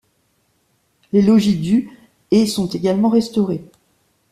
[1.13, 1.91] Les logis du
[2.31, 3.63] et sont également restaurés.